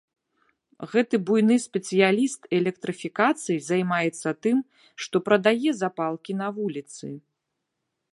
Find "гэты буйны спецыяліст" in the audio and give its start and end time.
0.91-2.41